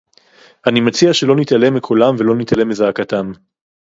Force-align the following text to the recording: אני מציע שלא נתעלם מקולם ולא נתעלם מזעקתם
אני 0.67 0.81
מציע 0.81 1.13
שלא 1.13 1.35
נתעלם 1.35 1.75
מקולם 1.75 2.15
ולא 2.19 2.35
נתעלם 2.35 2.69
מזעקתם 2.69 3.31